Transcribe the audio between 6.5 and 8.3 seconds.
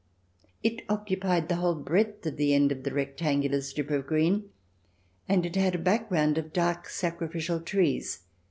dark sacrificial trees.